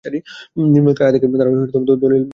নিম্নোক্ত 0.73 0.99
আয়াত 1.01 1.13
থেকে 1.15 1.27
তারা 1.31 1.49
দলীল 1.51 1.67
গ্রহণ 1.71 1.83
করেন। 2.03 2.23